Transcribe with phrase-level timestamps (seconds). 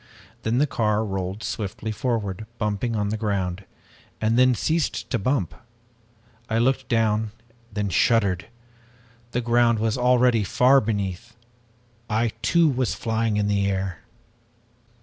[0.41, 3.65] Then the car rolled swiftly forward, bumping on the ground,
[4.19, 5.53] and then ceased to bump.
[6.49, 7.33] I looked down,
[7.71, 8.47] then shuddered.
[9.29, 11.35] The ground was already far beneath!
[12.09, 13.99] I too, was flying in the air!